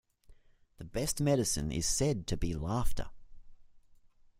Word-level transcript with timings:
The 0.79 0.83
best 0.83 1.21
medicine 1.21 1.71
is 1.71 1.85
said 1.85 2.25
to 2.25 2.35
be 2.35 2.55
laughter. 2.55 3.11